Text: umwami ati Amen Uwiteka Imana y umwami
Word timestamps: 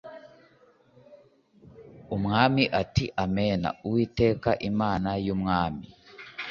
umwami 2.15 2.63
ati 2.81 3.05
Amen 3.23 3.61
Uwiteka 3.87 4.49
Imana 4.69 5.09
y 5.25 5.27
umwami 5.35 5.85